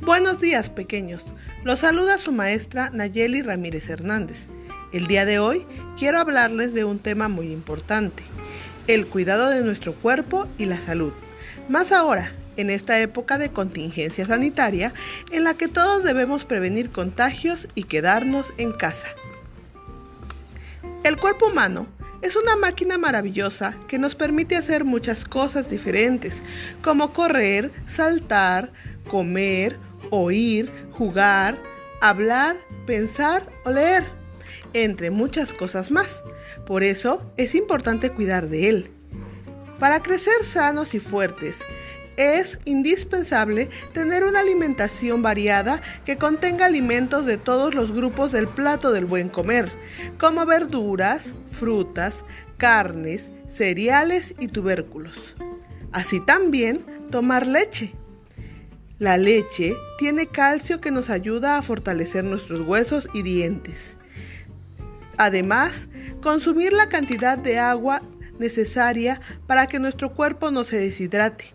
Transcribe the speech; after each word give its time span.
Buenos 0.00 0.40
días, 0.40 0.70
pequeños. 0.70 1.22
Los 1.64 1.80
saluda 1.80 2.18
su 2.18 2.32
maestra 2.32 2.90
Nayeli 2.90 3.42
Ramírez 3.42 3.88
Hernández. 3.88 4.46
El 4.92 5.06
día 5.06 5.24
de 5.24 5.38
hoy 5.38 5.66
quiero 5.98 6.18
hablarles 6.18 6.74
de 6.74 6.84
un 6.84 6.98
tema 6.98 7.28
muy 7.28 7.52
importante, 7.52 8.22
el 8.86 9.06
cuidado 9.06 9.48
de 9.48 9.62
nuestro 9.62 9.94
cuerpo 9.94 10.48
y 10.58 10.64
la 10.64 10.80
salud. 10.80 11.12
Más 11.68 11.92
ahora, 11.92 12.32
en 12.56 12.70
esta 12.70 13.00
época 13.00 13.38
de 13.38 13.50
contingencia 13.50 14.26
sanitaria 14.26 14.92
en 15.30 15.44
la 15.44 15.54
que 15.54 15.68
todos 15.68 16.04
debemos 16.04 16.44
prevenir 16.44 16.90
contagios 16.90 17.68
y 17.74 17.84
quedarnos 17.84 18.46
en 18.58 18.72
casa. 18.72 19.06
El 21.04 21.16
cuerpo 21.16 21.46
humano 21.46 21.86
es 22.22 22.36
una 22.36 22.56
máquina 22.56 22.98
maravillosa 22.98 23.76
que 23.88 23.98
nos 23.98 24.14
permite 24.14 24.56
hacer 24.56 24.84
muchas 24.84 25.24
cosas 25.24 25.70
diferentes, 25.70 26.34
como 26.82 27.12
correr, 27.12 27.70
saltar, 27.86 28.72
comer, 29.08 29.78
oír, 30.10 30.70
jugar, 30.92 31.62
hablar, 32.00 32.56
pensar 32.86 33.50
o 33.64 33.70
leer, 33.70 34.04
entre 34.72 35.10
muchas 35.10 35.52
cosas 35.52 35.90
más. 35.90 36.22
Por 36.66 36.82
eso 36.82 37.32
es 37.36 37.54
importante 37.54 38.10
cuidar 38.10 38.48
de 38.48 38.68
él. 38.68 38.90
Para 39.78 40.02
crecer 40.02 40.44
sanos 40.44 40.94
y 40.94 41.00
fuertes, 41.00 41.56
es 42.16 42.58
indispensable 42.66 43.70
tener 43.94 44.24
una 44.24 44.40
alimentación 44.40 45.22
variada 45.22 45.80
que 46.04 46.18
contenga 46.18 46.66
alimentos 46.66 47.24
de 47.24 47.38
todos 47.38 47.74
los 47.74 47.92
grupos 47.92 48.30
del 48.30 48.46
plato 48.46 48.92
del 48.92 49.06
buen 49.06 49.30
comer, 49.30 49.70
como 50.18 50.44
verduras, 50.44 51.32
frutas, 51.50 52.14
carnes, 52.58 53.30
cereales 53.54 54.34
y 54.38 54.48
tubérculos. 54.48 55.14
Así 55.92 56.20
también 56.20 56.84
tomar 57.10 57.46
leche. 57.46 57.94
La 59.00 59.16
leche 59.16 59.78
tiene 59.96 60.26
calcio 60.26 60.78
que 60.78 60.90
nos 60.90 61.08
ayuda 61.08 61.56
a 61.56 61.62
fortalecer 61.62 62.22
nuestros 62.22 62.68
huesos 62.68 63.08
y 63.14 63.22
dientes. 63.22 63.96
Además, 65.16 65.72
consumir 66.20 66.74
la 66.74 66.90
cantidad 66.90 67.38
de 67.38 67.58
agua 67.58 68.02
necesaria 68.38 69.22
para 69.46 69.68
que 69.68 69.78
nuestro 69.78 70.12
cuerpo 70.12 70.50
no 70.50 70.64
se 70.64 70.76
deshidrate. 70.76 71.46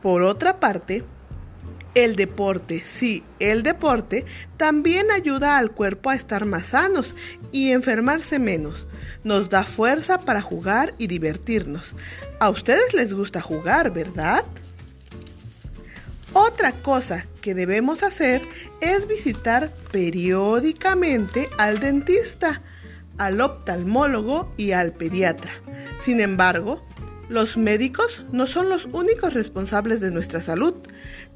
Por 0.00 0.22
otra 0.22 0.60
parte, 0.60 1.02
el 1.96 2.14
deporte, 2.14 2.84
sí, 2.96 3.24
el 3.40 3.64
deporte 3.64 4.26
también 4.56 5.10
ayuda 5.10 5.58
al 5.58 5.72
cuerpo 5.72 6.10
a 6.10 6.14
estar 6.14 6.44
más 6.44 6.66
sanos 6.66 7.16
y 7.50 7.72
enfermarse 7.72 8.38
menos. 8.38 8.86
Nos 9.24 9.50
da 9.50 9.64
fuerza 9.64 10.20
para 10.20 10.40
jugar 10.40 10.94
y 10.98 11.08
divertirnos. 11.08 11.96
A 12.38 12.48
ustedes 12.48 12.94
les 12.94 13.12
gusta 13.12 13.40
jugar, 13.40 13.92
¿verdad? 13.92 14.44
Otra 16.46 16.70
cosa 16.70 17.26
que 17.40 17.54
debemos 17.54 18.04
hacer 18.04 18.42
es 18.80 19.08
visitar 19.08 19.70
periódicamente 19.90 21.48
al 21.58 21.80
dentista, 21.80 22.62
al 23.18 23.40
oftalmólogo 23.40 24.52
y 24.56 24.70
al 24.70 24.92
pediatra. 24.92 25.50
Sin 26.04 26.20
embargo, 26.20 26.86
los 27.28 27.56
médicos 27.56 28.24
no 28.30 28.46
son 28.46 28.68
los 28.68 28.84
únicos 28.92 29.34
responsables 29.34 30.00
de 30.00 30.12
nuestra 30.12 30.38
salud. 30.38 30.74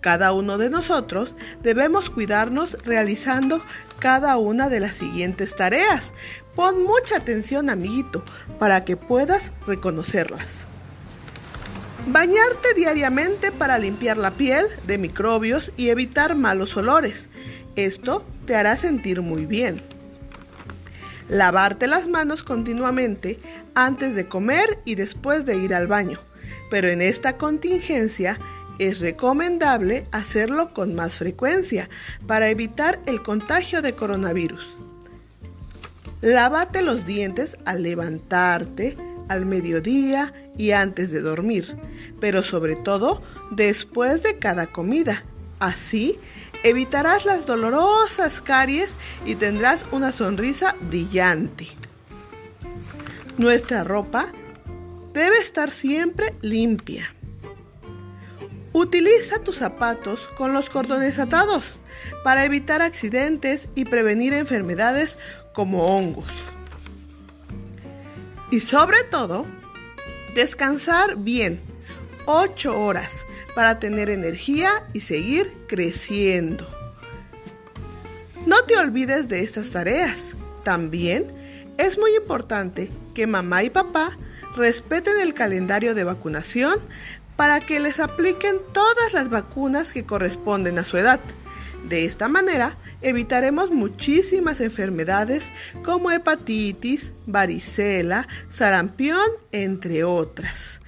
Cada 0.00 0.32
uno 0.32 0.58
de 0.58 0.70
nosotros 0.70 1.34
debemos 1.60 2.08
cuidarnos 2.08 2.76
realizando 2.84 3.62
cada 3.98 4.36
una 4.36 4.68
de 4.68 4.78
las 4.78 4.92
siguientes 4.92 5.56
tareas. 5.56 6.02
Pon 6.54 6.84
mucha 6.84 7.16
atención, 7.16 7.68
amiguito, 7.68 8.22
para 8.60 8.84
que 8.84 8.96
puedas 8.96 9.42
reconocerlas. 9.66 10.69
Bañarte 12.06 12.74
diariamente 12.74 13.52
para 13.52 13.78
limpiar 13.78 14.16
la 14.16 14.30
piel 14.30 14.66
de 14.86 14.98
microbios 14.98 15.70
y 15.76 15.90
evitar 15.90 16.34
malos 16.34 16.76
olores. 16.76 17.28
Esto 17.76 18.24
te 18.46 18.56
hará 18.56 18.76
sentir 18.76 19.20
muy 19.20 19.46
bien. 19.46 19.80
Lavarte 21.28 21.86
las 21.86 22.08
manos 22.08 22.42
continuamente 22.42 23.38
antes 23.74 24.14
de 24.16 24.26
comer 24.26 24.78
y 24.84 24.96
después 24.96 25.44
de 25.44 25.56
ir 25.56 25.74
al 25.74 25.86
baño. 25.86 26.18
Pero 26.70 26.88
en 26.88 27.02
esta 27.02 27.36
contingencia 27.36 28.38
es 28.78 29.00
recomendable 29.00 30.06
hacerlo 30.10 30.72
con 30.72 30.94
más 30.94 31.12
frecuencia 31.12 31.90
para 32.26 32.48
evitar 32.48 32.98
el 33.06 33.22
contagio 33.22 33.82
de 33.82 33.94
coronavirus. 33.94 34.66
Lávate 36.22 36.82
los 36.82 37.06
dientes 37.06 37.56
al 37.64 37.82
levantarte, 37.82 38.96
al 39.30 39.46
mediodía 39.46 40.34
y 40.58 40.72
antes 40.72 41.12
de 41.12 41.20
dormir, 41.20 41.76
pero 42.20 42.42
sobre 42.42 42.74
todo 42.74 43.22
después 43.52 44.22
de 44.22 44.38
cada 44.40 44.66
comida. 44.66 45.24
Así 45.60 46.18
evitarás 46.64 47.24
las 47.24 47.46
dolorosas 47.46 48.42
caries 48.42 48.90
y 49.24 49.36
tendrás 49.36 49.86
una 49.92 50.10
sonrisa 50.10 50.74
brillante. 50.80 51.68
Nuestra 53.38 53.84
ropa 53.84 54.32
debe 55.14 55.38
estar 55.38 55.70
siempre 55.70 56.34
limpia. 56.42 57.14
Utiliza 58.72 59.38
tus 59.44 59.58
zapatos 59.58 60.18
con 60.36 60.52
los 60.52 60.68
cordones 60.70 61.20
atados 61.20 61.62
para 62.24 62.44
evitar 62.44 62.82
accidentes 62.82 63.68
y 63.76 63.84
prevenir 63.84 64.32
enfermedades 64.32 65.16
como 65.54 65.86
hongos. 65.86 66.32
Y 68.50 68.60
sobre 68.60 69.04
todo, 69.04 69.46
descansar 70.34 71.16
bien, 71.16 71.60
8 72.26 72.80
horas 72.80 73.10
para 73.54 73.78
tener 73.78 74.10
energía 74.10 74.70
y 74.92 75.00
seguir 75.00 75.52
creciendo. 75.68 76.68
No 78.46 78.64
te 78.64 78.76
olvides 78.76 79.28
de 79.28 79.42
estas 79.42 79.70
tareas. 79.70 80.16
También 80.64 81.26
es 81.78 81.98
muy 81.98 82.14
importante 82.16 82.90
que 83.14 83.26
mamá 83.26 83.62
y 83.62 83.70
papá 83.70 84.18
respeten 84.56 85.20
el 85.20 85.34
calendario 85.34 85.94
de 85.94 86.04
vacunación 86.04 86.80
para 87.36 87.60
que 87.60 87.80
les 87.80 88.00
apliquen 88.00 88.56
todas 88.72 89.12
las 89.12 89.30
vacunas 89.30 89.92
que 89.92 90.04
corresponden 90.04 90.78
a 90.78 90.84
su 90.84 90.96
edad. 90.96 91.20
De 91.88 92.04
esta 92.04 92.28
manera 92.28 92.76
evitaremos 93.02 93.70
muchísimas 93.70 94.60
enfermedades 94.60 95.42
como 95.84 96.10
hepatitis, 96.10 97.12
varicela, 97.26 98.28
sarampión, 98.52 99.26
entre 99.52 100.04
otras. 100.04 100.80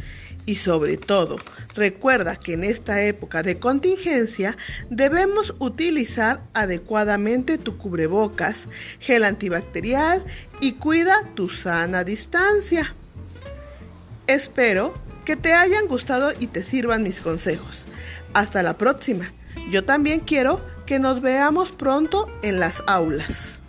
Y 0.44 0.56
sobre 0.56 0.96
todo, 0.96 1.36
recuerda 1.74 2.36
que 2.36 2.54
en 2.54 2.64
esta 2.64 3.00
época 3.02 3.44
de 3.44 3.58
contingencia 3.58 4.56
debemos 4.90 5.54
utilizar 5.60 6.40
adecuadamente 6.52 7.58
tu 7.58 7.78
cubrebocas, 7.78 8.56
gel 8.98 9.22
antibacterial 9.22 10.24
y 10.60 10.72
cuida 10.72 11.14
tu 11.34 11.48
sana 11.48 12.02
distancia. 12.02 12.94
Espero 14.26 14.94
que 15.24 15.36
te 15.36 15.52
hayan 15.52 15.86
gustado 15.86 16.32
y 16.36 16.48
te 16.48 16.64
sirvan 16.64 17.04
mis 17.04 17.20
consejos. 17.20 17.86
Hasta 18.34 18.64
la 18.64 18.76
próxima. 18.78 19.32
Yo 19.70 19.84
también 19.84 20.20
quiero 20.20 20.60
que 20.86 20.98
nos 20.98 21.20
veamos 21.20 21.70
pronto 21.70 22.28
en 22.42 22.60
las 22.60 22.82
aulas. 22.86 23.61